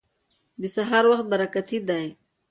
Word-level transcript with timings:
د 0.61 0.63
سهار 0.75 1.03
وخت 1.11 1.25
برکتي 1.31 1.77
دی. 1.87 2.05